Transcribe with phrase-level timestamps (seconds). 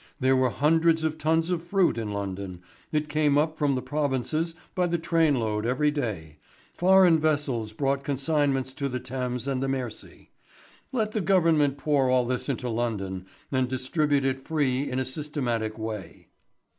[0.19, 4.55] There were hundred of tons of fruit in London, it came up from the provinces
[4.73, 6.39] by the trainload every day,
[6.73, 10.31] foreign vessels brought consignments to the Thames and the Mersey.
[10.91, 15.77] Let the Government pour all this into London and distribute it free in a systematic
[15.77, 16.29] way.